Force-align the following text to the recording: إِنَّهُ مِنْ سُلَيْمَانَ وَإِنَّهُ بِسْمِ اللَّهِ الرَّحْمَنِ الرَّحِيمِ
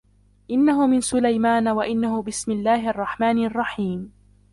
إِنَّهُ 0.51 0.87
مِنْ 0.87 1.01
سُلَيْمَانَ 1.01 1.67
وَإِنَّهُ 1.67 2.21
بِسْمِ 2.21 2.51
اللَّهِ 2.51 2.89
الرَّحْمَنِ 2.89 3.45
الرَّحِيمِ 3.45 4.11